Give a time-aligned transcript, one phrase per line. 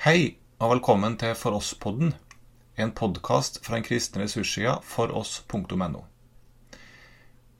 [0.00, 2.14] Hei og velkommen til For oss-podden,
[2.80, 6.00] en podkast fra den kristne ressurssida foross.no.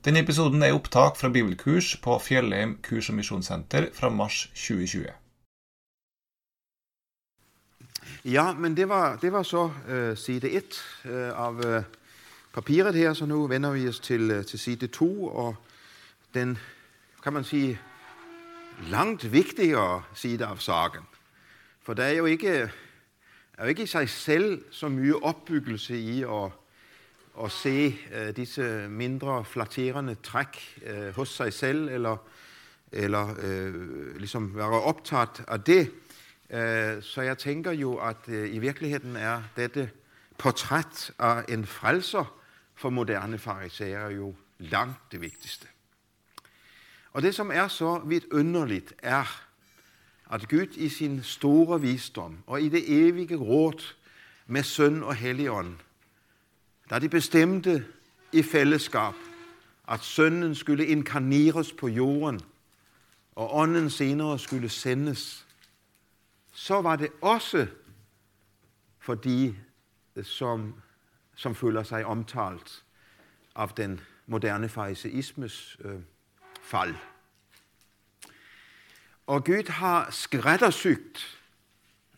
[0.01, 5.05] Denne episoden er opptak fra bibelkurs på Fjellheim kurs- og misjonssenter fra mars 2020.
[8.25, 11.83] Ja, men det var, det var så uh, side 1 uh, øh, av uh,
[12.53, 15.55] papiret her, så nå vender vi oss til, øh, til side 2, og
[16.33, 16.57] den,
[17.23, 17.77] kan man si,
[18.89, 21.10] langt vigtigere side av saken.
[21.83, 22.47] For der er jo ikke,
[23.57, 26.51] er jo ikke i sig selv så mye opbyggelse i at,
[27.43, 32.17] at se øh, disse mindre flatterende træk øh, hos sig selv, eller,
[32.91, 35.91] eller øh, liksom være optaget av det.
[36.49, 39.89] Øh, Så jeg tænker jo at øh, i virkeligheden er dette
[40.37, 42.37] portræt av en frelser
[42.75, 45.67] for moderne farisæer jo langt det vigtigste.
[47.13, 49.50] Og det som er så vidunderlig, er
[50.31, 53.93] at Gud i sin store visdom og i det evige råd
[54.47, 55.75] med søn og Helligånd,
[56.89, 57.85] da de bestemte
[58.31, 59.13] i fællesskab,
[59.87, 62.41] at Sønnen skulle inkarneres på jorden,
[63.35, 65.47] og Ånden senere skulle sendes,
[66.53, 67.67] så var det også
[68.99, 69.55] for de
[70.23, 70.73] som,
[71.35, 72.83] som føler sig omtalt
[73.55, 75.99] av den moderne fariseismes øh,
[76.61, 76.95] fall.
[79.27, 81.41] Og Gud har skræddersygt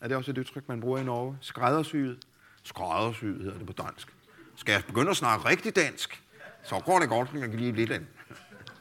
[0.01, 1.37] Er det også et udtryk, man bruger i Norge?
[1.41, 2.27] Skræddersyet?
[2.63, 4.13] Skræddersyet hedder det på dansk.
[4.55, 6.23] Skal jeg begynde at snakke rigtig dansk,
[6.63, 7.29] så går det godt.
[7.33, 8.05] Jeg kan lige lidt ind.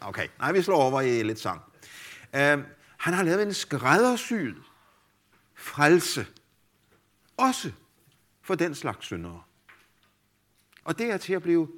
[0.01, 1.63] Okay, nej, vi slår over i lidt sang.
[2.33, 2.65] Uh,
[2.97, 4.57] han har lavet en skræddersyet
[5.55, 6.27] frelse,
[7.37, 7.73] også
[8.43, 9.43] for den slags syndere.
[10.85, 11.69] Og det er til at blive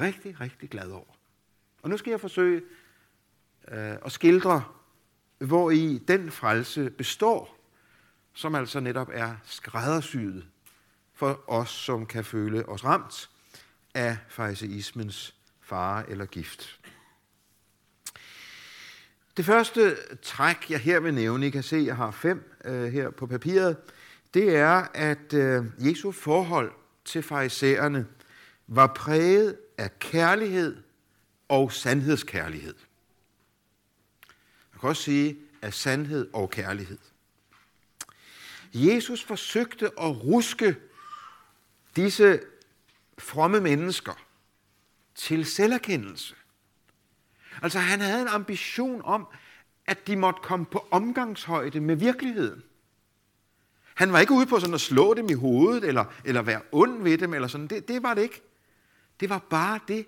[0.00, 1.18] rigtig, rigtig glad over.
[1.82, 2.62] Og nu skal jeg forsøge
[3.68, 4.64] øh, at skildre,
[5.38, 7.58] hvor i den frelse består,
[8.34, 10.46] som altså netop er skræddersyet
[11.14, 13.30] for os, som kan føle os ramt
[13.94, 16.80] af fariseismens fare eller gift.
[19.36, 23.10] Det første træk, jeg her vil nævne, I kan se, jeg har fem øh, her
[23.10, 23.76] på papiret,
[24.34, 26.72] det er, at øh, Jesu forhold
[27.04, 28.06] til farisæerne
[28.66, 30.76] var præget af kærlighed
[31.48, 32.74] og sandhedskærlighed.
[34.78, 36.98] Man kan også sige af sandhed og kærlighed.
[38.74, 40.76] Jesus forsøgte at ruske
[41.96, 42.40] disse
[43.18, 44.24] fromme mennesker
[45.14, 46.34] til selverkendelse.
[47.62, 49.26] Altså han havde en ambition om,
[49.86, 52.62] at de måtte komme på omgangshøjde med virkeligheden.
[53.94, 57.02] Han var ikke ude på sådan at slå dem i hovedet, eller, eller være ond
[57.02, 57.66] ved dem, eller sådan.
[57.66, 58.42] Det, det var det ikke.
[59.20, 60.06] Det var bare det,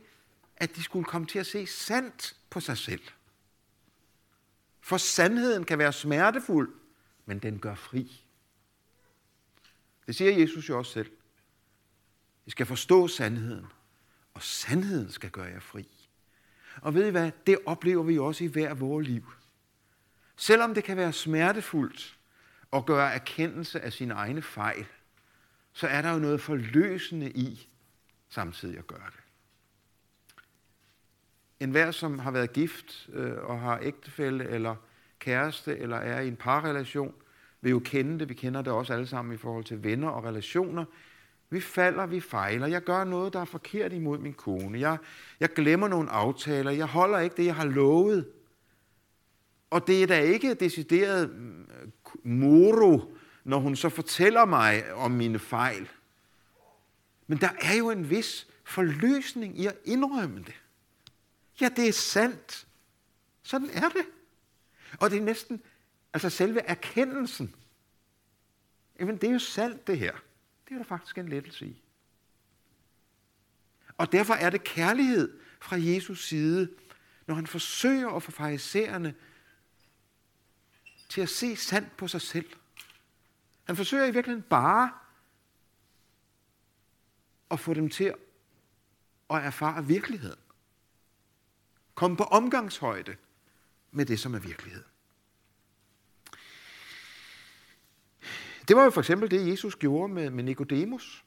[0.56, 3.02] at de skulle komme til at se sandt på sig selv.
[4.90, 6.74] For sandheden kan være smertefuld,
[7.26, 8.24] men den gør fri.
[10.06, 11.10] Det siger Jesus jo også selv.
[12.46, 13.66] I skal forstå sandheden,
[14.34, 15.88] og sandheden skal gøre jer fri.
[16.82, 17.30] Og ved I hvad?
[17.46, 19.32] Det oplever vi også i hver vores liv.
[20.36, 22.18] Selvom det kan være smertefuldt
[22.72, 24.86] at gøre erkendelse af sine egne fejl,
[25.72, 27.68] så er der jo noget forløsende i
[28.28, 29.29] samtidig at gøre det.
[31.60, 34.76] En hver, som har været gift øh, og har ægtefælle eller
[35.18, 37.14] kæreste eller er i en parrelation,
[37.60, 38.28] vil jo kende det.
[38.28, 40.84] Vi kender det også alle sammen i forhold til venner og relationer.
[41.50, 42.66] Vi falder, vi fejler.
[42.66, 44.80] Jeg gør noget, der er forkert imod min kone.
[44.80, 44.98] Jeg,
[45.40, 46.70] jeg glemmer nogle aftaler.
[46.70, 48.28] Jeg holder ikke det, jeg har lovet.
[49.70, 51.66] Og det er da ikke decideret mm,
[52.24, 55.88] moro, når hun så fortæller mig om mine fejl.
[57.26, 60.59] Men der er jo en vis forløsning i at indrømme det.
[61.60, 62.66] Ja, det er sandt.
[63.42, 64.06] Sådan er det.
[65.00, 65.62] Og det er næsten,
[66.12, 67.54] altså selve erkendelsen.
[69.00, 70.12] Jamen, det er jo sandt, det her.
[70.68, 71.82] Det er der faktisk en lettelse i.
[73.96, 76.70] Og derfor er det kærlighed fra Jesus side,
[77.26, 79.14] når han forsøger at få farisæerne
[81.08, 82.50] til at se sandt på sig selv.
[83.64, 84.92] Han forsøger i virkeligheden bare
[87.50, 88.14] at få dem til
[89.30, 90.38] at erfare virkeligheden.
[92.00, 93.16] Komme på omgangshøjde
[93.90, 94.82] med det, som er virkelighed.
[98.68, 101.24] Det var jo for eksempel det, Jesus gjorde med, med Nikodemus,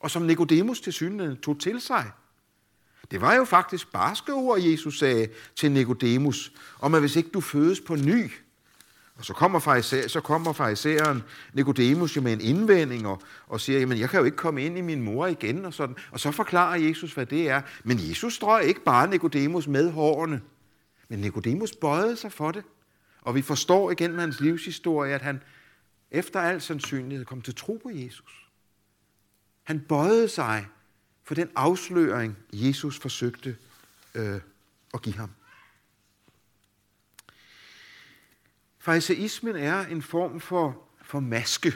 [0.00, 2.10] og som Nikodemus til synligheden tog til sig.
[3.10, 7.40] Det var jo faktisk barske ord, Jesus sagde til Nikodemus, om at hvis ikke du
[7.40, 8.30] fødes på ny,
[9.16, 11.22] og så kommer, fariser, så kommer farisæeren
[11.52, 14.78] Nikodemus jo med en indvending og, og siger, jamen jeg kan jo ikke komme ind
[14.78, 15.96] i min mor igen, og sådan.
[16.10, 17.62] Og så forklarer Jesus, hvad det er.
[17.84, 20.40] Men Jesus strøg ikke bare Nikodemus med hårene,
[21.08, 22.64] men Nikodemus bøjede sig for det.
[23.20, 25.42] Og vi forstår igen med hans livshistorie, at han,
[26.10, 28.48] efter al sandsynlighed kom til tro på Jesus.
[29.62, 30.66] Han bøjede sig
[31.24, 33.56] for den afsløring, Jesus forsøgte
[34.14, 34.40] øh,
[34.94, 35.30] at give ham.
[38.82, 41.72] Fariseismen er en form for, for maske.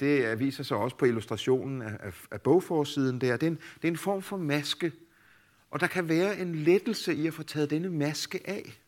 [0.00, 3.36] Det viser sig også på illustrationen af, af, bogforsiden der.
[3.36, 4.92] Det er, en, det er en form for maske,
[5.70, 8.80] og der kan være en lettelse i at få taget denne maske af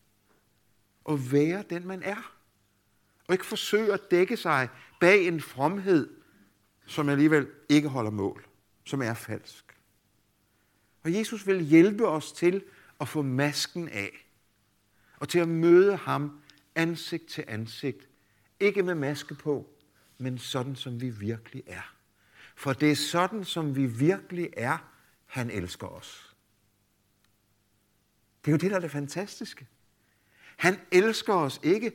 [1.05, 2.33] og være den, man er.
[3.27, 4.69] Og ikke forsøge at dække sig
[4.99, 6.09] bag en fromhed,
[6.85, 8.45] som alligevel ikke holder mål,
[8.83, 9.77] som er falsk.
[11.03, 12.63] Og Jesus vil hjælpe os til
[12.99, 14.27] at få masken af,
[15.17, 16.41] og til at møde ham
[16.77, 18.07] ansigt til ansigt.
[18.59, 19.69] Ikke med maske på,
[20.17, 21.93] men sådan som vi virkelig er.
[22.55, 24.77] For det er sådan, som vi virkelig er,
[25.25, 26.35] han elsker os.
[28.45, 29.67] Det er jo det, der er det fantastiske.
[30.57, 31.91] Han elsker os ikke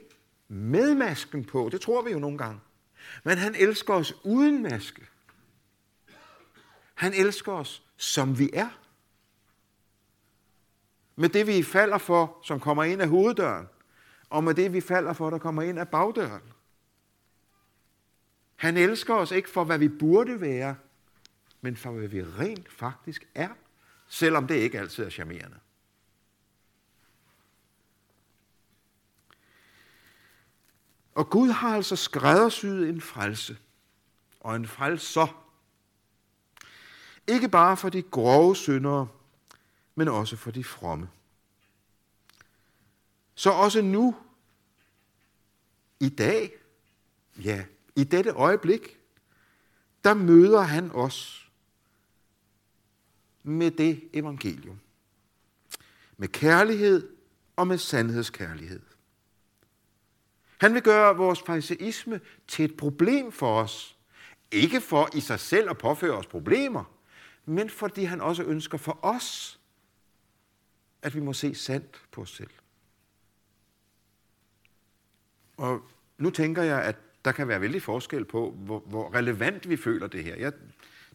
[0.49, 2.61] med masken på, det tror vi jo nogle gange.
[3.25, 5.07] Men han elsker os uden maske.
[6.95, 8.79] Han elsker os, som vi er.
[11.17, 13.67] Med det, vi falder for, som kommer ind af hoveddøren,
[14.33, 16.43] og med det, vi falder for, der kommer ind ad bagdøren.
[18.57, 20.77] Han elsker os ikke for, hvad vi burde være,
[21.61, 23.49] men for, hvad vi rent faktisk er,
[24.09, 25.59] selvom det ikke altid er charmerende.
[31.15, 33.59] Og Gud har altså skræddersyet en frelse,
[34.41, 35.45] og en frelser.
[37.27, 39.09] Ikke bare for de grove syndere,
[39.95, 41.09] men også for de fromme.
[43.35, 44.17] Så også nu,
[46.03, 46.53] i dag,
[47.45, 47.65] ja,
[47.97, 48.99] i dette øjeblik,
[50.05, 51.51] der møder han os
[53.43, 54.81] med det evangelium.
[56.17, 57.09] Med kærlighed
[57.57, 58.81] og med sandhedskærlighed.
[60.59, 63.97] Han vil gøre vores fariseisme til et problem for os.
[64.51, 66.85] Ikke for i sig selv at påføre os problemer,
[67.47, 69.61] men fordi han også ønsker for os,
[71.03, 72.51] at vi må se sandt på os selv.
[75.57, 75.83] Og
[76.19, 80.07] nu tænker jeg, at der kan være vældig forskel på, hvor, hvor relevant vi føler
[80.07, 80.37] det her.
[80.37, 80.53] Jeg,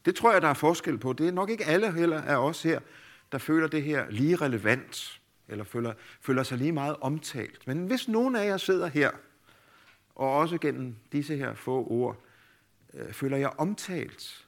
[0.05, 1.13] det tror jeg, der er forskel på.
[1.13, 2.79] Det er nok ikke alle heller af os her,
[3.31, 7.67] der føler det her lige relevant, eller føler, føler sig lige meget omtalt.
[7.67, 9.11] Men hvis nogen af jer sidder her,
[10.15, 12.21] og også gennem disse her få ord,
[12.93, 14.47] øh, føler jeg omtalt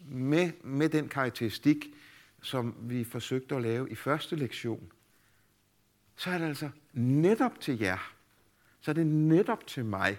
[0.00, 1.86] med, med den karakteristik,
[2.42, 4.92] som vi forsøgte at lave i første lektion,
[6.16, 8.14] så er det altså netop til jer,
[8.80, 10.18] så er det netop til mig,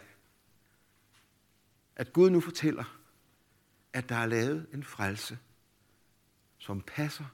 [1.95, 3.00] at Gud nu fortæller,
[3.94, 5.39] at der er lavet en frelse,
[6.57, 7.25] som passer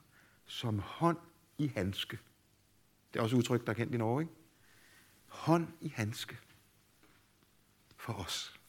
[0.46, 1.18] som hånd
[1.58, 2.20] i handske.
[3.14, 4.34] Det er også udtryk, der er kendt i Norge, ikke?
[5.28, 6.38] Hånd i handske
[7.98, 8.60] for os.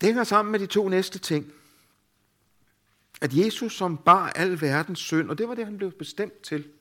[0.00, 1.52] Det hænger sammen med de to næste ting.
[3.20, 6.72] At Jesus som bar al verdens synd, og det var det, han blev bestemt til.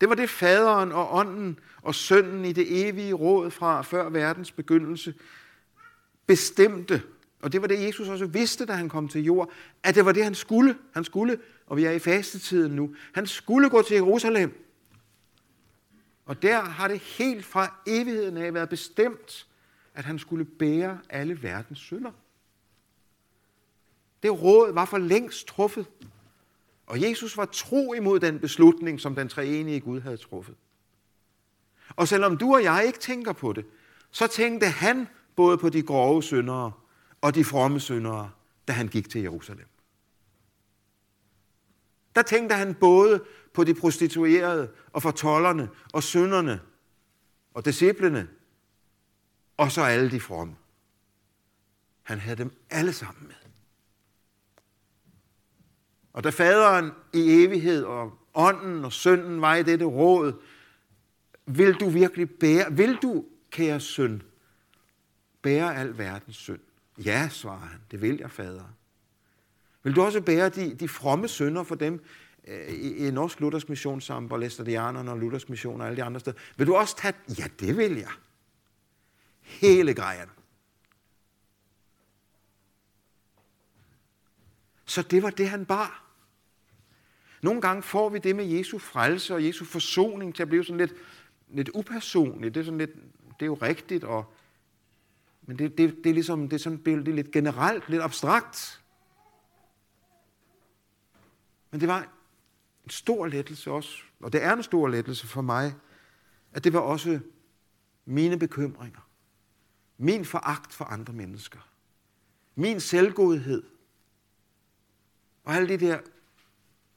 [0.00, 4.52] Det var det faderen og ånden og sønnen i det evige råd fra før verdens
[4.52, 5.14] begyndelse
[6.26, 7.02] bestemte.
[7.42, 9.50] Og det var det, Jesus også vidste, da han kom til jord,
[9.82, 10.76] at det var det, han skulle.
[10.94, 14.64] Han skulle, og vi er i fastetiden nu, han skulle gå til Jerusalem.
[16.26, 19.46] Og der har det helt fra evigheden af været bestemt,
[19.94, 22.10] at han skulle bære alle verdens synder.
[24.22, 25.86] Det råd var for længst truffet.
[26.88, 30.54] Og Jesus var tro imod den beslutning, som den treenige Gud havde truffet.
[31.96, 33.66] Og selvom du og jeg ikke tænker på det,
[34.10, 36.72] så tænkte han både på de grove syndere
[37.20, 38.30] og de fromme syndere,
[38.68, 39.66] da han gik til Jerusalem.
[42.14, 46.60] Der tænkte han både på de prostituerede og fortollerne og synderne
[47.54, 48.28] og disciplene,
[49.56, 50.56] og så alle de fromme.
[52.02, 53.47] Han havde dem alle sammen med.
[56.12, 60.32] Og da faderen i evighed og ånden og sønnen var i dette råd,
[61.46, 64.22] vil du virkelig bære, vil du, kære søn,
[65.42, 66.60] bære al verdens synd?
[67.04, 68.74] Ja, svarer han, det vil jeg, fader.
[69.82, 72.04] Vil du også bære de, de fromme synder for dem
[72.48, 76.02] øh, i, i Norsk Luthers Mission sammen og Læstadianerne og Luthers Mission og alle de
[76.02, 76.36] andre steder?
[76.56, 78.10] Vil du også tage, ja, det vil jeg.
[79.40, 80.28] Hele grejen.
[84.88, 86.04] Så det var det, han bar.
[87.42, 90.78] Nogle gange får vi det med Jesu frelse og Jesu forsoning til at blive sådan
[90.78, 90.94] lidt,
[91.48, 92.54] lidt upersonligt.
[92.54, 94.34] Det er, sådan lidt, det er jo rigtigt, og,
[95.42, 98.82] men det, det, det er ligesom det er sådan, det er lidt generelt, lidt abstrakt.
[101.70, 102.00] Men det var
[102.84, 105.74] en stor lettelse også, og det er en stor lettelse for mig,
[106.52, 107.20] at det var også
[108.04, 109.08] mine bekymringer,
[109.98, 111.68] min foragt for andre mennesker,
[112.54, 113.77] min selvgodhed
[115.48, 116.00] og alle de der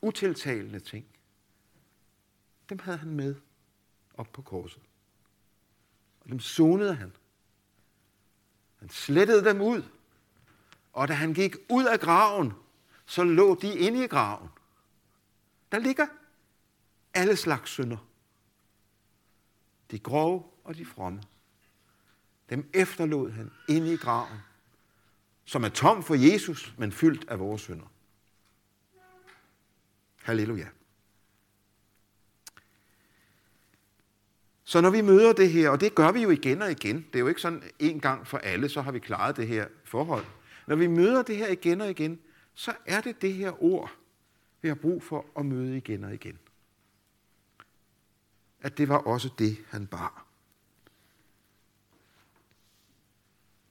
[0.01, 1.05] utiltalende ting,
[2.69, 3.35] dem havde han med
[4.13, 4.81] op på korset.
[6.19, 7.15] Og dem sonede han.
[8.79, 9.83] Han slettede dem ud.
[10.93, 12.53] Og da han gik ud af graven,
[13.05, 14.49] så lå de inde i graven.
[15.71, 16.07] Der ligger
[17.13, 18.07] alle slags synder.
[19.91, 21.23] De grove og de fromme.
[22.49, 24.39] Dem efterlod han inde i graven,
[25.45, 27.90] som er tom for Jesus, men fyldt af vores synder.
[30.23, 30.67] Halleluja.
[34.63, 37.15] Så når vi møder det her, og det gør vi jo igen og igen, det
[37.15, 40.25] er jo ikke sådan en gang for alle, så har vi klaret det her forhold.
[40.67, 42.19] Når vi møder det her igen og igen,
[42.53, 43.91] så er det det her ord,
[44.61, 46.39] vi har brug for at møde igen og igen.
[48.61, 50.25] At det var også det, han bar.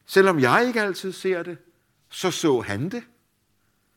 [0.06, 1.58] Selvom jeg ikke altid ser det,
[2.08, 3.02] så så han det.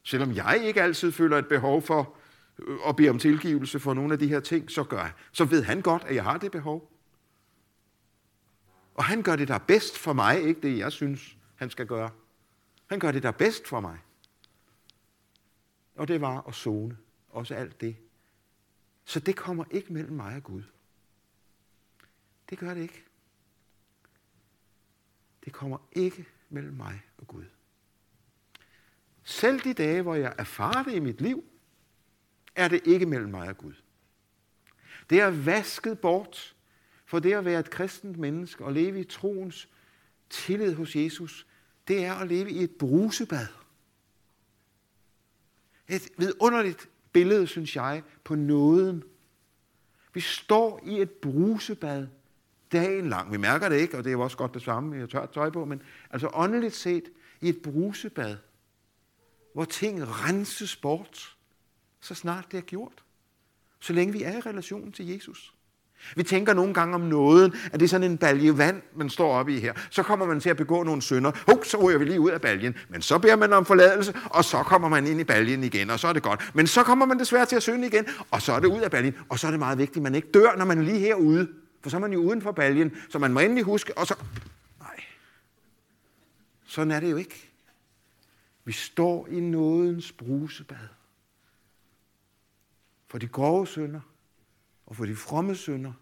[0.03, 2.17] Selvom jeg ikke altid føler et behov for
[2.60, 5.13] Øh, og beder om tilgivelse for nogle af de her ting, så gør jeg.
[5.31, 6.91] Så ved han godt, at jeg har det behov.
[8.95, 12.10] Og han gør det der bedst for mig, ikke det jeg synes, han skal gøre.
[12.88, 14.00] Han gør det der bedst for mig.
[15.95, 16.98] Og det var at zone.
[17.29, 17.95] Også alt det.
[19.05, 20.63] Så det kommer ikke mellem mig og Gud.
[22.50, 23.03] Det gør det ikke.
[25.45, 27.45] Det kommer ikke mellem mig og Gud.
[29.24, 31.43] Selv de dage, hvor jeg erfarer det i mit liv,
[32.55, 33.74] er det ikke mellem mig og Gud.
[35.10, 36.55] Det er vasket bort
[37.05, 39.69] for det at være et kristent menneske og leve i troens
[40.29, 41.48] tillid hos Jesus,
[41.88, 43.48] det er at leve i et brusebad.
[45.88, 49.03] Et vidunderligt billede, synes jeg, på nåden.
[50.13, 52.07] Vi står i et brusebad
[52.72, 53.31] dagen lang.
[53.31, 55.31] Vi mærker det ikke, og det er jo også godt det samme, vi har tørt
[55.31, 58.38] tøj på, men altså åndeligt set i et brusebad,
[59.53, 61.33] hvor ting renses bort,
[62.03, 63.03] så snart det er gjort.
[63.79, 65.53] Så længe vi er i relation til Jesus.
[66.15, 69.33] Vi tænker nogle gange om nåden, at det er sådan en balje vand, man står
[69.33, 69.74] oppe i her.
[69.89, 71.31] Så kommer man til at begå nogle synder.
[71.51, 72.75] Huk, så ryger vi lige ud af baljen.
[72.89, 76.00] Men så beder man om forladelse, og så kommer man ind i baljen igen, og
[76.00, 76.51] så er det godt.
[76.55, 78.91] Men så kommer man desværre til at synde igen, og så er det ud af
[78.91, 79.15] baljen.
[79.29, 81.48] Og så er det meget vigtigt, at man ikke dør, når man er lige herude.
[81.81, 84.15] For så er man jo uden for baljen, så man må endelig huske, og så...
[84.79, 85.03] Nej.
[86.65, 87.50] Sådan er det jo ikke.
[88.65, 90.77] Vi står i nådens brusebad.
[93.13, 94.01] For de grove synder,
[94.86, 95.93] og for de fromme synder.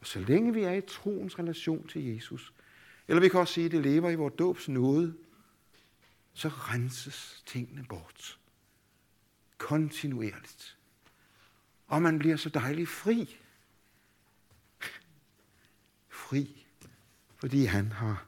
[0.00, 2.52] Og så længe vi er i troens relation til Jesus,
[3.08, 5.14] eller vi kan også sige, at det lever i vores dåbs nåde,
[6.32, 8.38] så renses tingene bort.
[9.58, 10.76] Kontinuerligt.
[11.86, 13.38] Og man bliver så dejligt fri.
[16.08, 16.66] Fri,
[17.36, 18.26] fordi han har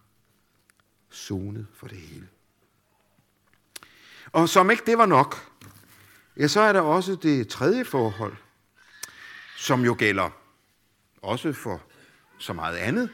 [1.09, 2.29] sonet for det hele.
[4.33, 5.51] Og som ikke det var nok,
[6.41, 8.37] ja, så er der også det tredje forhold–
[9.61, 10.31] som jo gælder
[11.23, 11.83] også for
[12.39, 13.11] så meget andet.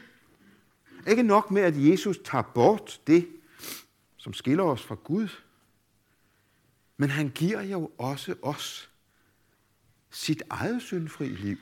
[1.07, 3.27] Ikke nok med, at Jesus tager bort det,
[4.17, 5.27] som skiller os fra Gud,
[6.97, 8.89] men han giver jo også os
[10.09, 11.57] sit eget syndfri liv.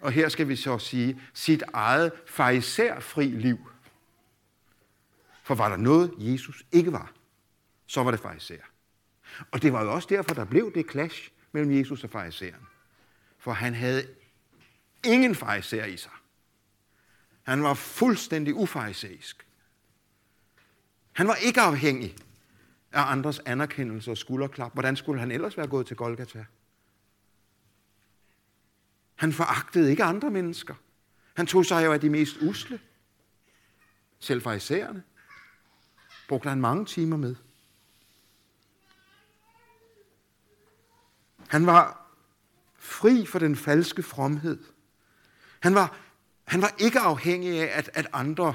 [0.00, 3.58] Og her skal vi så sige, sit eget farisærfri liv.
[5.42, 7.12] For var der noget, Jesus ikke var,
[7.86, 8.62] så var det farisær.
[9.50, 12.66] Og det var jo også derfor, der blev det clash mellem Jesus og fariseren.
[13.38, 14.06] for han havde
[15.04, 16.12] ingen fariser i sig.
[17.42, 19.46] Han var fuldstændig ufarisæisk.
[21.12, 22.16] Han var ikke afhængig
[22.92, 24.72] af andres anerkendelse og skulderklap.
[24.72, 26.44] Hvordan skulle han ellers være gået til Golgata?
[29.14, 30.74] Han foragtede ikke andre mennesker.
[31.34, 32.80] Han tog sig jo af de mest usle.
[34.18, 35.02] Selv farisæerne
[36.28, 37.36] brugte han mange timer med.
[41.50, 42.06] Han var
[42.76, 44.58] fri for den falske fromhed.
[45.60, 45.96] Han var,
[46.44, 48.54] han var ikke afhængig af, at, at andre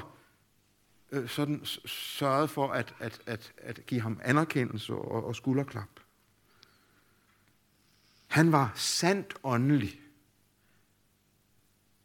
[1.12, 5.88] øh, sådan sørgede for at, at, at, at give ham anerkendelse og, og skulderklap.
[8.26, 10.00] Han var sandt åndelig.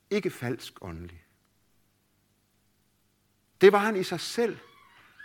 [0.10, 1.24] Ikke falsk åndelig.
[3.62, 4.58] Det var han i sig selv,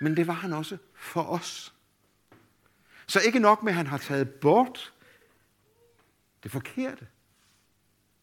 [0.01, 1.75] men det var han også for os.
[3.07, 4.93] Så ikke nok med, at han har taget bort
[6.47, 7.07] det forkerte.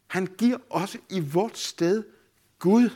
[0.07, 2.03] Han giver også i vort sted
[2.59, 2.89] Gud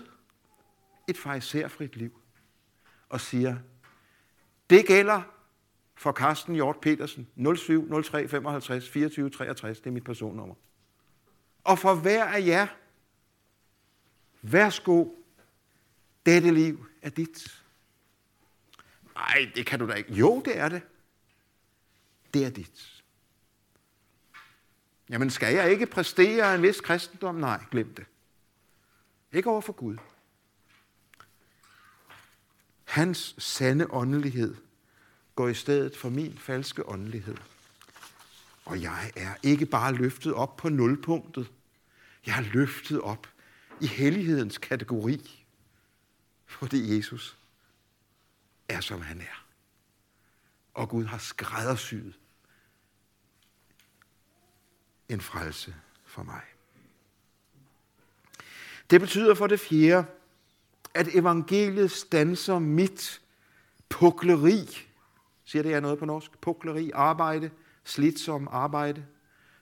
[1.08, 2.20] et farisærfrit liv
[3.10, 3.58] og siger,
[4.70, 5.22] det gælder
[5.96, 10.56] for Carsten Hjort Petersen 07 03 55 24 63, det er mit personnummer.
[11.64, 12.68] Og for hver af jer,
[14.42, 15.10] værsgo,
[16.26, 17.64] dette liv er dit.
[19.16, 20.14] Nej, det kan du da ikke.
[20.14, 20.82] Jo, det er det.
[22.34, 22.97] Det er dit.
[25.10, 27.36] Jamen, skal jeg ikke præstere en vis kristendom?
[27.36, 28.06] Nej, glem det.
[29.32, 29.98] Ikke over for Gud.
[32.84, 34.56] Hans sande åndelighed
[35.36, 37.38] går i stedet for min falske åndelighed.
[38.66, 41.52] Og jeg er ikke bare løftet op på nulpunktet.
[42.26, 43.28] Jeg er løftet op
[43.82, 45.46] i hellighedens kategori,
[46.46, 47.38] fordi Jesus
[48.70, 49.46] er, som han er.
[50.74, 52.20] Og Gud har skræddersyet
[55.10, 56.42] en frelse for mig.
[58.90, 60.08] Det betyder for det fjerde,
[60.94, 63.22] at evangeliet stanser mit
[63.90, 64.88] pukleri.
[65.46, 66.32] Siger det jeg noget på norsk?
[66.42, 67.50] Pukleri, arbejde,
[67.84, 69.06] slitsom arbejde.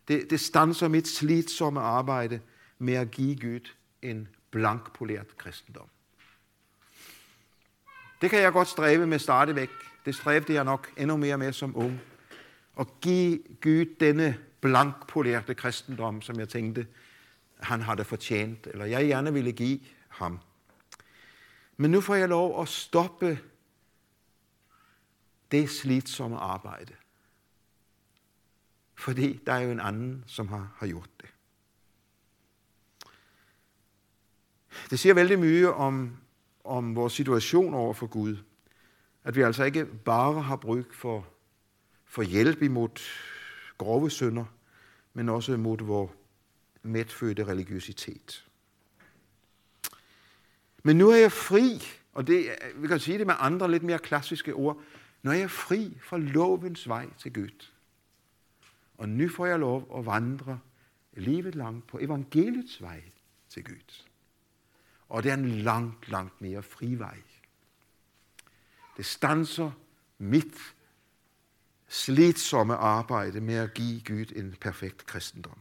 [0.07, 2.41] Det, det stanser mit slitsomme arbejde
[2.79, 3.69] med at give Gud
[4.01, 5.87] en blankpoleret kristendom.
[8.21, 9.69] Det kan jeg godt stræbe med stadigvæk.
[10.05, 12.01] Det stræbte jeg nok endnu mere med som ung.
[12.75, 16.87] Og give Gud denne blankpolerede kristendom, som jeg tænkte,
[17.59, 20.39] han har det fortjent, eller jeg gerne ville give ham.
[21.77, 23.39] Men nu får jeg lov at stoppe
[25.51, 26.93] det slitsomme arbejde.
[28.95, 31.29] Fordi der er jo en anden, som har, har gjort det.
[34.89, 36.17] Det siger vældig mye om,
[36.63, 38.37] om vores situation over for Gud.
[39.23, 41.27] At vi altså ikke bare har brug for,
[42.05, 42.99] for hjælp imod
[43.77, 44.45] grove synder,
[45.13, 46.11] men også mod vores
[46.83, 48.47] medfødte religiøsitet.
[50.83, 51.81] Men nu er jeg fri,
[52.13, 54.81] og det, vi kan sige det med andre lidt mere klassiske ord.
[55.23, 57.71] Nu er jeg fri fra lovens vej til Gud.
[58.97, 60.59] Og nu får jeg lov at vandre
[61.13, 63.03] livet langt på evangeliets vej
[63.49, 64.03] til Gud.
[65.09, 67.17] Og det er en langt, langt mere fri vej.
[68.97, 69.71] Det stanser
[70.17, 70.74] midt
[71.87, 75.59] slitsomme arbejde med at give Gud en perfekt kristendom.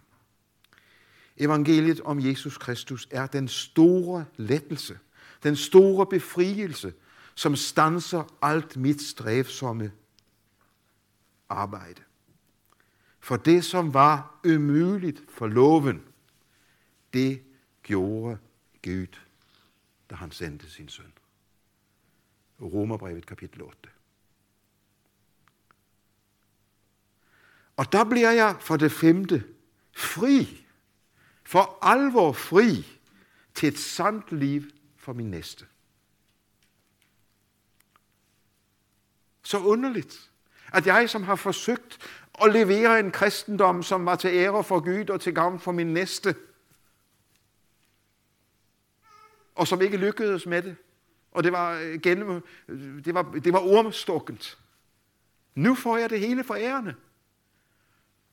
[1.36, 4.98] Evangeliet om Jesus Kristus er den store lettelse,
[5.42, 6.94] den store befrielse,
[7.34, 9.92] som stanser alt mit strævsomme
[11.48, 12.02] arbejde.
[13.20, 16.02] For det, som var umuligt for loven,
[17.12, 17.42] det
[17.82, 18.38] gjorde
[18.84, 19.18] Gud,
[20.10, 21.12] da han sendte sin søn.
[22.60, 23.93] Romerbrevet kapitel 8.
[27.76, 29.44] Og der bliver jeg for det femte
[29.96, 30.66] fri,
[31.44, 32.86] for alvor fri
[33.54, 34.62] til et sandt liv
[34.96, 35.66] for min næste.
[39.42, 40.30] Så underligt,
[40.72, 41.98] at jeg, som har forsøgt
[42.42, 45.94] at levere en kristendom, som var til ære for Gud og til gavn for min
[45.94, 46.36] næste,
[49.54, 50.76] og som ikke lykkedes med det,
[51.32, 52.42] og det var, øh, gennem,
[53.04, 54.58] det var, det var ormstukkent.
[55.54, 56.94] Nu får jeg det hele for ærende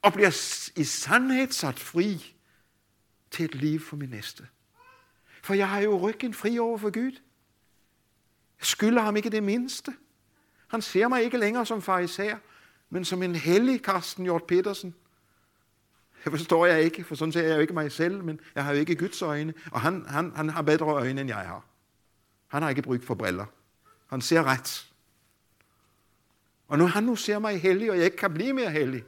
[0.02, 0.30] og bliver
[0.76, 2.36] i sandhed sat fri
[3.32, 4.48] til et liv for min næste.
[5.44, 7.12] For jeg har jo ryggen fri over for Gud.
[8.60, 9.94] Jeg skylder ham ikke det mindste.
[10.68, 12.38] Han ser mig ikke længere som fariser,
[12.90, 14.96] men som en hellig Karsten Hjort Petersen.
[16.24, 18.74] Det forstår jeg ikke, for sådan ser jeg jo ikke mig selv, men jeg har
[18.74, 21.66] jo ikke Guds øjne, og han, han, han har bedre øjne, end jeg har.
[22.48, 23.46] Han har ikke brug for briller.
[24.08, 24.92] Han ser ret.
[26.68, 29.04] Og når han nu ser mig hellig, og jeg ikke kan blive mere hellig,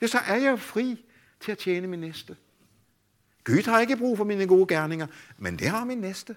[0.00, 1.04] ja, så er jeg fri
[1.40, 2.36] til at tjene min næste.
[3.44, 5.06] Gud har ikke brug for mine gode gerninger,
[5.38, 6.36] men det har min næste.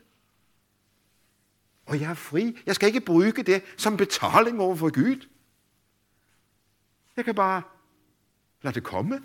[1.85, 2.57] Og jeg er fri.
[2.65, 5.27] Jeg skal ikke bruge det som betaling over for Gud.
[7.15, 7.61] Jeg kan bare
[8.61, 9.23] lade det komme.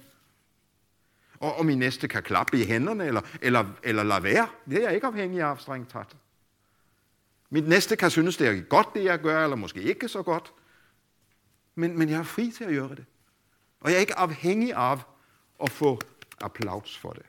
[1.38, 4.49] Og, og min næste kan klappe i hænderne, eller, eller, eller lade være.
[4.71, 6.16] Det er jeg ikke afhængig af strengt taget.
[7.51, 10.53] Mit næste kan synes, det er godt, det jeg gør, eller måske ikke så godt.
[11.75, 13.05] Men, men jeg er fri til at gøre det.
[13.83, 14.99] Og jeg er ikke afhængig af
[15.62, 16.01] at få
[16.40, 17.23] applaus for det.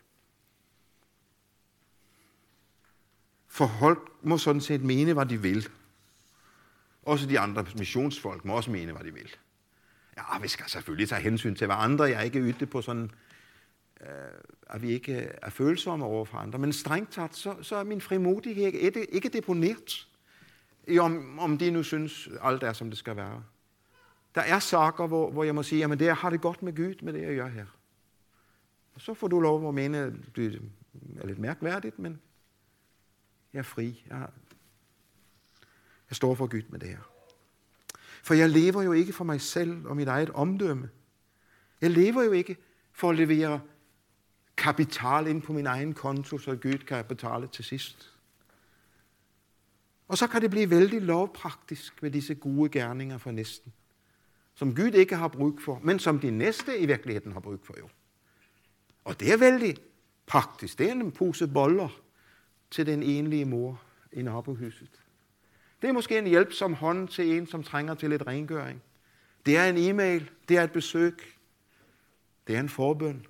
[3.47, 5.69] For folk må sådan set mene, hvad de vil.
[7.03, 9.35] Også de andre missionsfolk må også mene, hvad de vil.
[10.17, 12.03] Ja, vi skal selvfølgelig tage hensyn til, hvad andre.
[12.03, 13.11] Jeg er ikke ytte på sådan,
[14.01, 14.07] øh,
[14.69, 16.59] at vi ikke øh, er følsomme over for andre.
[16.59, 20.07] Men strengt taget, så, så er min frimodighed ikke, ikke deponeret,
[20.99, 23.43] om, om de nu synes, alt er, som det skal være.
[24.35, 26.75] Der er saker, hvor, hvor jeg må sige, at det jeg har det godt med
[26.75, 27.65] Gud med det, jeg gør her.
[28.95, 30.61] Og så får du lov at mene, at det
[31.21, 32.21] er lidt mærkværdigt, men
[33.53, 34.03] jeg er fri.
[34.09, 34.27] Jeg,
[36.09, 37.09] jeg står for Gud med det her.
[38.23, 40.89] For jeg lever jo ikke for mig selv og mit eget omdømme.
[41.81, 42.57] Jeg lever jo ikke
[42.91, 43.61] for at levere
[44.57, 48.13] kapital ind på min egen konto, så Gud kan betale til sidst.
[50.07, 53.73] Og så kan det blive vældig lovpraktisk med disse gode gerninger for næsten,
[54.55, 57.75] som Gud ikke har brug for, men som de næste i virkeligheden har brug for
[57.79, 57.89] jo.
[59.03, 59.75] Og det er vældig
[60.25, 60.77] praktisk.
[60.77, 62.01] Det er en pose boller
[62.71, 65.01] til den enlige mor i nabohuset.
[65.81, 68.81] Det er måske en hjælp som hånd til en, som trænger til lidt rengøring.
[69.45, 70.29] Det er en e-mail.
[70.49, 71.19] Det er et besøg.
[72.47, 73.25] Det er en forbøn.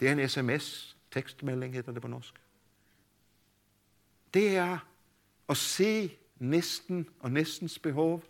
[0.00, 0.96] Det er en sms.
[1.10, 2.34] Tekstmelding hedder det på norsk.
[4.34, 4.78] Det er
[5.48, 8.24] at se næsten og næstens behov.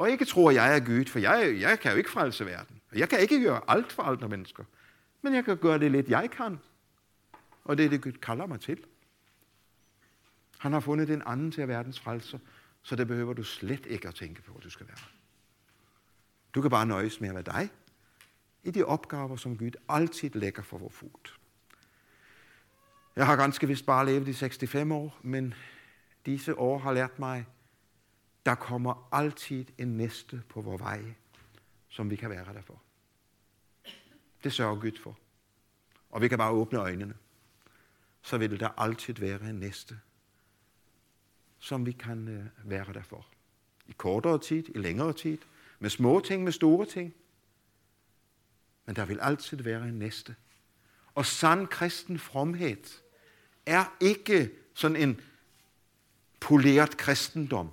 [0.00, 2.80] Og ikke tro, at jeg er Gud, for jeg, jeg kan jo ikke frelse verden.
[2.94, 4.64] Jeg kan ikke gøre alt for andre mennesker.
[5.22, 6.58] Men jeg kan gøre det lidt, jeg kan.
[7.64, 8.84] Og det er det, Gud kalder mig til.
[10.58, 12.38] Han har fundet en anden til at verdens frelser,
[12.82, 14.96] så det behøver du slet ikke at tænke på, hvor du skal være.
[16.54, 17.70] Du kan bare nøjes med at være dig
[18.62, 21.30] i de opgaver, som Gud altid lægger for vores fod.
[23.16, 25.54] Jeg har ganske vist bare levet i 65 år, men
[26.26, 27.46] disse år har lært mig,
[28.46, 31.02] der kommer altid en næste på vores vej,
[31.88, 32.82] som vi kan være der for.
[34.44, 35.18] Det sørger Gud for.
[36.10, 37.14] Og vi kan bare åbne øjnene.
[38.22, 40.00] Så vil der altid være en næste,
[41.58, 43.26] som vi kan øh, være der for.
[43.86, 45.38] I kortere tid, i længere tid,
[45.78, 47.14] med små ting, med store ting.
[48.86, 50.36] Men der vil altid være en næste.
[51.14, 53.00] Og sand kristen fromhed
[53.66, 55.20] er ikke sådan en
[56.40, 57.70] poleret kristendom.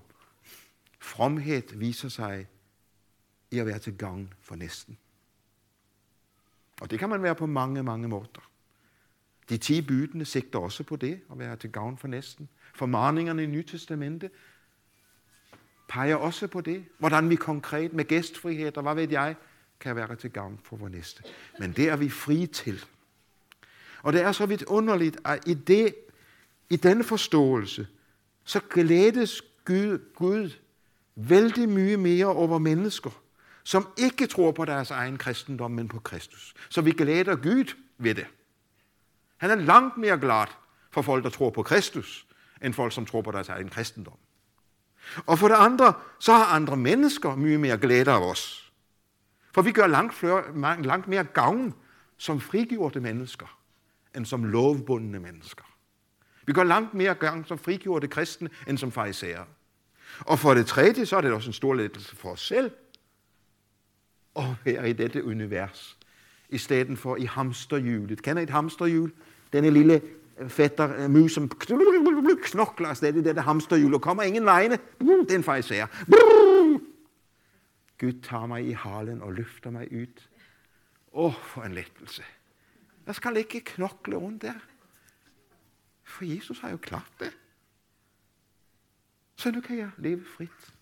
[0.99, 2.47] Fromhed viser sig
[3.51, 4.97] i at være til gavn for næsten.
[6.81, 8.49] Og det kan man være på mange, mange måder.
[9.49, 12.49] De ti bydende sigter også på det, at være til gavn for næsten.
[12.75, 14.31] Formaningerne i Nytestamentet
[15.87, 16.85] peger også på det.
[16.97, 19.35] Hvordan vi konkret med gæstfrihed og hvad ved jeg,
[19.79, 21.23] kan være til gavn for vores næste.
[21.59, 22.85] Men det er vi fri til.
[24.03, 25.95] Og det er så vidt underligt, at i, det,
[26.69, 27.87] i denne forståelse,
[28.43, 30.51] så glædes Gud, Gud
[31.17, 33.09] vældig mye mere over mennesker,
[33.63, 36.53] som ikke tror på deres egen kristendom, men på Kristus.
[36.69, 38.25] Så vi glæder Gud ved det.
[39.37, 40.47] Han er langt mere glad
[40.91, 42.27] for folk, der tror på Kristus,
[42.61, 44.17] end folk, som tror på deres egen kristendom.
[45.25, 48.71] Og for det andre, så har andre mennesker mye mere glæde af os.
[49.53, 51.73] For vi gør langt, flere, langt mere gavn
[52.17, 53.59] som frigjorte mennesker,
[54.15, 55.63] end som lovbundne mennesker.
[56.45, 59.45] Vi gør langt mere gavn som frigjorte kristne, end som farisæere.
[60.19, 62.71] Og for det tredje, så er det også en stor lettelse for os selv,
[64.35, 65.97] at være i dette univers,
[66.49, 68.21] i stedet for i hamsterhjulet.
[68.21, 69.11] Kender I et hamsterhjul?
[69.53, 70.01] Denne lille
[70.37, 71.49] øh, fætter øh, mus, som
[72.43, 74.79] knokler afsted i dette hamsterhjul, og kommer ingen vegne.
[74.99, 75.87] Det er en fejser.
[77.99, 80.21] Gud tager mig i halen og løfter mig ud.
[81.13, 82.23] Åh, oh, for en lettelse.
[83.05, 84.53] Jeg skal ikke knokle rundt der.
[86.03, 87.37] For Jesus har jo klart det.
[89.37, 90.73] Så nu kan jeg leve frit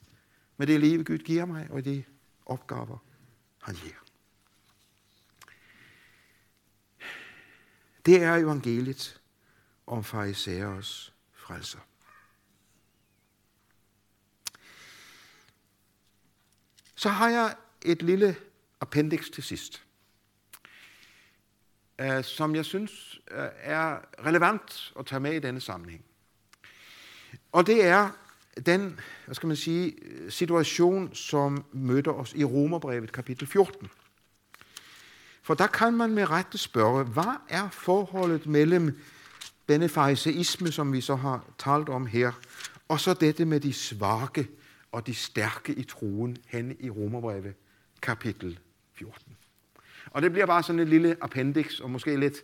[0.57, 2.03] med det liv, Gud giver mig, og de
[2.45, 2.97] opgaver,
[3.61, 3.95] han giver.
[8.05, 9.21] Det er evangeliet
[9.87, 11.79] om farisæers frelser.
[16.95, 18.35] Så har jeg et lille
[18.81, 19.85] appendix til sidst,
[21.99, 26.05] øh, som jeg synes øh, er relevant at tage med i denne sammenhæng.
[27.51, 28.24] Og det er
[28.65, 29.95] den, hvad skal man sige,
[30.29, 33.87] situation, som møder os i Romerbrevet kapitel 14.
[35.41, 38.99] For der kan man med rette spørge, hvad er forholdet mellem
[39.69, 42.31] denne fariseisme, som vi så har talt om her,
[42.87, 44.47] og så dette med de svage
[44.91, 47.53] og de stærke i troen hen i Romerbrevet
[48.01, 48.59] kapitel
[48.93, 49.37] 14.
[50.11, 52.43] Og det bliver bare sådan et lille appendix, og måske lidt,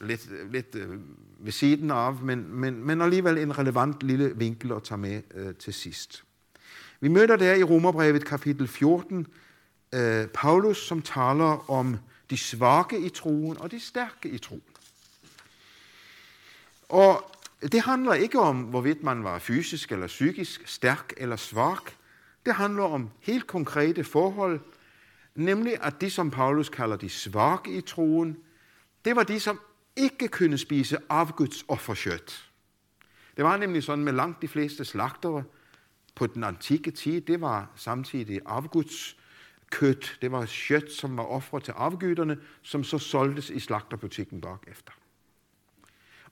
[0.00, 0.98] lidt, lidt øh,
[1.38, 5.54] ved siden af, men, men, men alligevel en relevant lille vinkel at tage med øh,
[5.54, 6.24] til sidst.
[7.00, 9.26] Vi møder der i Romerbrevet kapitel 14
[9.94, 11.96] øh, Paulus, som taler om
[12.30, 14.62] de svage i troen og de stærke i troen.
[16.88, 17.30] Og
[17.62, 21.78] det handler ikke om, hvorvidt man var fysisk eller psykisk stærk eller svag.
[22.46, 24.60] Det handler om helt konkrete forhold,
[25.34, 28.36] nemlig at de, som Paulus kalder de svage i troen,
[29.04, 29.60] det var de, som
[29.96, 32.48] ikke kunne spise afguds offerkjøtt.
[33.36, 35.44] Det var nemlig sådan med langt de fleste slagtere
[36.14, 39.16] på den antikke tid, det var samtidig afguds
[39.70, 40.20] kød.
[40.20, 44.92] Det var kjøtt som var offret til afguderne, som så solgtes i slagterbutikken bagefter.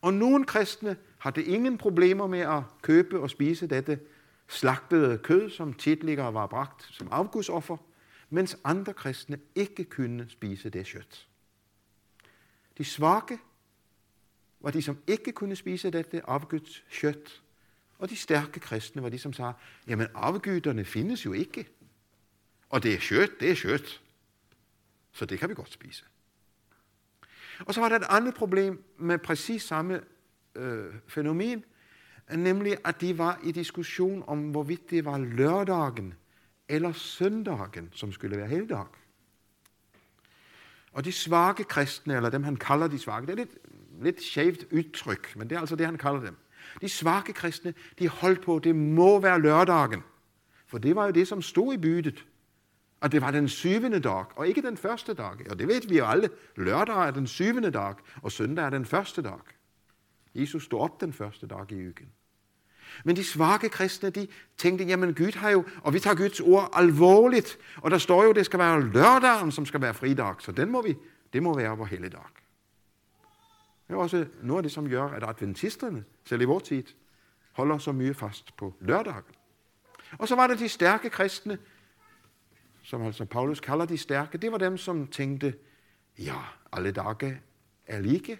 [0.00, 4.00] Og nogle kristne havde ingen problemer med at købe og spise dette
[4.48, 7.76] slagtede kød, som tidligere var bragt som afgudsoffer,
[8.30, 11.26] mens andre kristne ikke kunne spise det kjøtt.
[12.78, 13.38] De svage
[14.60, 17.42] var de, som ikke kunne spise dette afgudskjøtt,
[18.00, 19.52] Og de stærke kristne var de, som sagde,
[19.86, 21.68] jamen afguderne findes jo ikke.
[22.68, 24.00] Og det er kjøtt, det er kjøtt.
[25.12, 26.04] Så det kan vi godt spise.
[27.66, 30.00] Og så var der et andet problem med præcis samme
[30.54, 31.64] øh, fænomen,
[32.36, 36.14] nemlig at de var i diskussion om, hvorvidt det var lørdagen
[36.68, 38.86] eller søndagen, som skulle være helgedag.
[40.92, 43.58] Og de svage kristne, eller dem han kalder de svage, det er lidt,
[44.02, 46.36] lidt skævt udtryk, men det er altså det, han kalder dem.
[46.80, 50.02] De svage kristne, de holdt på, det må være lørdagen.
[50.66, 52.26] For det var jo det, som stod i bydet.
[53.00, 55.50] Og det var den syvende dag, og ikke den første dag.
[55.50, 56.30] Og det ved vi jo alle.
[56.56, 59.38] Lørdag er den syvende dag, og søndag er den første dag.
[60.34, 62.12] Jesus stod op den første dag i ugen.
[63.04, 66.70] Men de svage kristne, de tænkte, jamen Gud har jo, og vi tager Guds ord
[66.72, 70.70] alvorligt, og der står jo, det skal være lørdagen, som skal være fridag, så den
[70.70, 70.96] må vi,
[71.32, 72.39] det må være vores helligdag.
[73.90, 76.84] Det er også noget af det, som gør, at adventisterne, selv i vores tid,
[77.52, 79.22] holder så mye fast på lørdagen.
[80.18, 81.58] Og så var det de stærke kristne,
[82.82, 85.54] som altså Paulus kalder de stærke, det var dem, som tænkte,
[86.18, 86.36] ja,
[86.72, 87.40] alle dage
[87.86, 88.38] er like.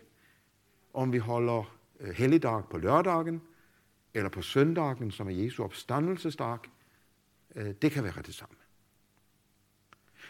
[0.95, 3.43] Om vi holder øh, helligdag på lørdagen,
[4.15, 6.59] eller på søndagen, som er Jesu opstandelsesdag,
[7.55, 8.57] øh, det kan være det samme.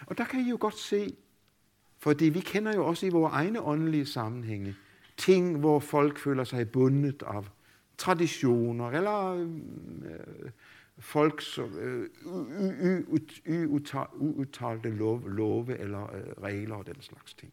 [0.07, 1.17] Og der kan I jo godt se,
[1.99, 4.77] fordi vi kender jo også i vores egne åndelige sammenhænge,
[5.21, 7.43] ting, hvor folk føler sig bundet af
[7.99, 10.51] traditioner, eller øh,
[10.99, 12.09] folks øh,
[14.19, 17.53] uudtalte love, love eller øh, regler og den slags ting.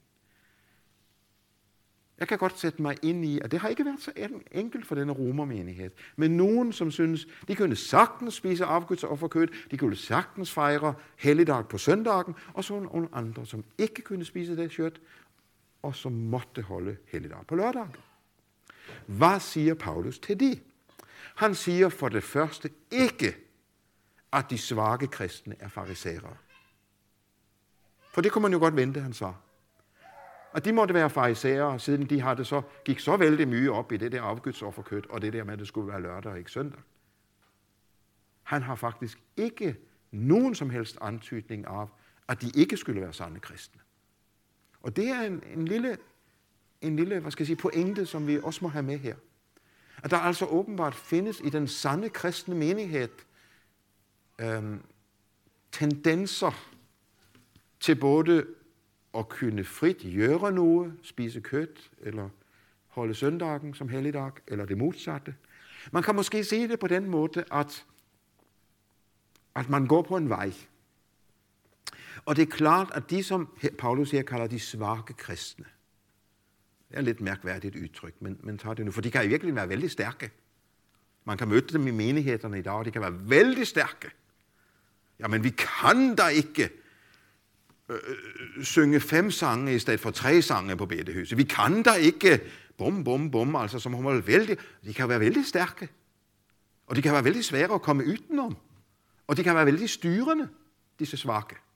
[2.20, 4.12] Jeg kan godt sætte mig ind i, at det har ikke været så
[4.52, 5.92] enkelt for denne romermenighed.
[6.16, 11.68] Men nogen, som synes, de kunne sagtens spise afguds offerkød, de kunne sagtens fejre helligdag
[11.68, 15.02] på søndagen, og så nogle andre, som ikke kunne spise det kjøtt,
[15.82, 17.88] og som måtte holde helligdag på lørdag.
[19.06, 20.64] Hvad siger Paulus til det?
[21.36, 23.36] Han siger for det første ikke,
[24.34, 26.38] at de svage kristne er farisæere.
[28.14, 29.34] For det kunne man jo godt vente, han sagde.
[30.52, 33.98] Og de måtte være farisæere, siden de havde så, gik så vældig mye op i
[33.98, 36.80] det der afgudsofferkød, og det der med, at det skulle være lørdag og ikke søndag.
[38.44, 39.76] Han har faktisk ikke
[40.12, 41.88] nogen som helst antydning af,
[42.28, 43.82] at de ikke skulle være sande kristne.
[44.82, 45.98] Og det er en, en lille,
[46.82, 49.16] en lille hvad skal jeg sige, pointe, som vi også må have med her.
[50.04, 53.10] At der altså åbenbart findes i den sande kristne menighed
[54.40, 54.82] øhm,
[55.72, 56.70] tendenser
[57.80, 58.46] til både
[59.18, 62.30] at kunne frit gøre noget, spise kød, eller
[62.88, 65.36] holde søndagen som helligdag, eller det modsatte.
[65.92, 67.86] Man kan måske se det på den måde, at,
[69.56, 70.54] at man går på en vej.
[72.28, 75.66] Og det er klart, at de, som Paulus her kalder de svage kristne,
[76.90, 79.56] det er lidt mærkværdigt udtryk, men, men tager det nu, for de kan i virkeligheden
[79.56, 80.32] være vældig stærke.
[81.26, 84.12] Man kan møde dem i menighederne i dag, og de kan være vældig stærke.
[85.20, 86.70] Jamen, vi kan da ikke
[87.90, 91.38] øh, øh synge fem sange i stedet for tre sange på bedehuset.
[91.38, 92.42] Vi kan da ikke
[92.78, 95.90] bum, bum, bum, altså som hun vældig, de kan være vældig stærke.
[96.88, 98.58] Og de kan være vældig svære at komme udenom.
[99.28, 100.50] Og de kan være vældig styrende,
[101.00, 101.67] disse svage.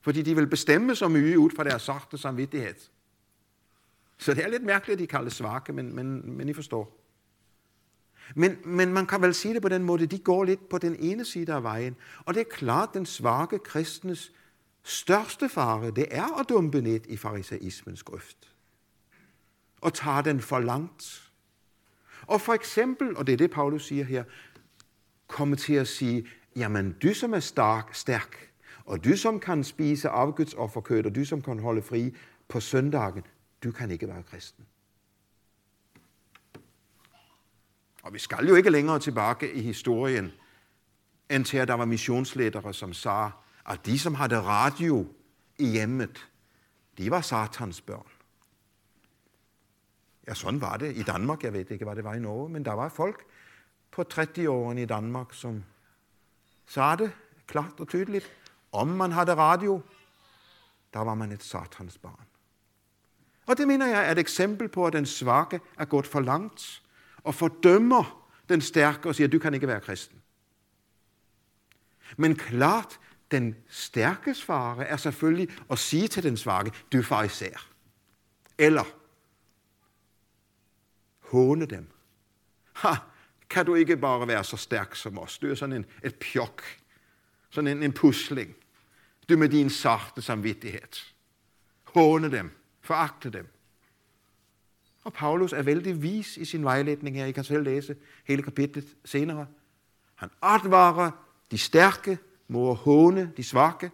[0.00, 2.74] Fordi de vil bestemme så mye ud fra deres sorte samvittighed.
[4.18, 6.98] Så det er lidt mærkeligt, at de kaldes svage, men, men, men I forstår.
[8.34, 10.96] Men, men man kan vel sige det på den måde, de går lidt på den
[10.98, 11.96] ene side af vejen.
[12.24, 14.32] Og det er klart, den svage kristnes
[14.82, 18.54] største fare, det er at dumpe ned i farisaismens grøft.
[19.80, 21.30] Og tage den for langt.
[22.26, 24.24] Og for eksempel, og det er det, Paulus siger her,
[25.26, 28.47] komme til at sige, jamen du som er stark, stærk
[28.88, 32.14] og du som kan spise afgudsofferkød, og du som kan holde fri
[32.48, 33.22] på søndagen,
[33.64, 34.66] du kan ikke være kristen.
[38.02, 40.32] Og vi skal jo ikke længere tilbage i historien,
[41.30, 43.30] end til at der var missionsledere, som sagde,
[43.66, 45.06] at de, som havde radio
[45.58, 46.28] i hjemmet,
[46.98, 48.06] de var satans børn.
[50.28, 51.44] Ja, sådan var det i Danmark.
[51.44, 53.24] Jeg ved ikke, hvad det var i Norge, men der var folk
[53.90, 55.64] på 30 år i Danmark, som
[56.66, 57.12] sagde det
[57.46, 58.32] klart og tydeligt.
[58.72, 59.82] Om man havde radio,
[60.94, 62.26] der var man et satans barn.
[63.46, 66.82] Og det mener jeg er et eksempel på, at den svage er gået for langt
[67.24, 70.22] og fordømmer den stærke og siger, du kan ikke være kristen.
[72.16, 73.00] Men klart,
[73.30, 77.68] den stærkes fare er selvfølgelig at sige til den svage, du er især.
[78.58, 78.84] Eller
[81.18, 81.90] håne dem.
[82.72, 82.94] Ha,
[83.50, 85.38] kan du ikke bare være så stærk som os?
[85.38, 86.62] Du er sådan en, et pjok,
[87.50, 88.56] sådan en, en pusling.
[89.28, 91.12] Du med din sarte samvittighed.
[91.84, 93.46] Håne dem, foragte dem.
[95.04, 97.26] Og Paulus er vældig vis i sin vejledning her.
[97.26, 99.46] I kan selv læse hele kapitlet senere.
[100.14, 101.10] Han advarer
[101.50, 103.90] de stærke mod at håne de svage,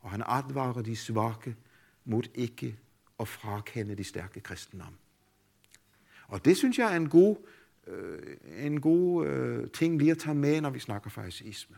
[0.00, 1.56] og han advarer de svage
[2.04, 2.78] mod ikke
[3.20, 4.94] at frakende de stærke kristendom.
[6.28, 7.36] Og det synes jeg er en god,
[7.86, 11.76] øh, en god øh, ting lige at tage med, når vi snakker farisisme.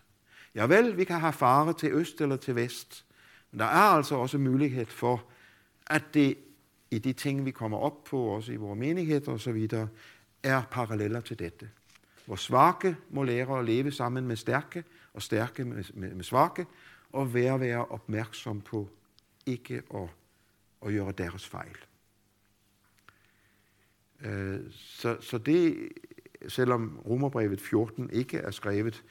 [0.55, 3.05] Ja vel, vi kan have fare til øst eller til vest,
[3.51, 5.25] men der er altså også mulighed for,
[5.87, 6.39] at det
[6.91, 9.69] i de ting, vi kommer op på, også i vores menigheder osv.,
[10.43, 11.71] er paralleller til dette.
[12.27, 16.67] Hvor svage må lære at leve sammen med stærke, og stærke med, med, med svage,
[17.13, 18.89] og være, være opmærksom på
[19.47, 20.09] ikke at,
[20.87, 21.77] at gøre deres fejl.
[24.21, 25.89] Øh, så, så det,
[26.49, 29.05] selvom Romerbrevet 14 ikke er skrevet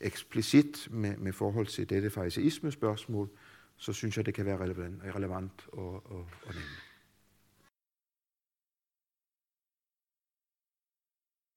[0.00, 3.30] eksplicit med, med forhold til dette fariseisme-spørgsmål,
[3.76, 6.88] så synes jeg, det kan være relevant, relevant at, at, at nævne.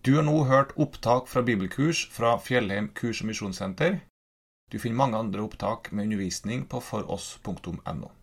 [0.05, 3.99] Du har nu hørt optag fra bibelkurs fra Fjellheim kurs- og misjonssenter.
[4.71, 8.20] Du finner mange andre opptak med undervisning på foross.no.